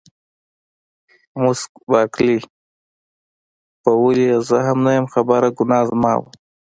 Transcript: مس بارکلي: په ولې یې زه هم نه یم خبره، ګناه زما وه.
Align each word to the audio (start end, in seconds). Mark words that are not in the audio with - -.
مس 1.41 1.61
بارکلي: 1.89 2.37
په 3.81 3.91
ولې 4.01 4.25
یې 4.31 4.37
زه 4.47 4.57
هم 4.67 4.77
نه 4.85 4.91
یم 4.97 5.07
خبره، 5.13 5.47
ګناه 5.57 5.83
زما 5.89 6.13
وه. 6.21 6.29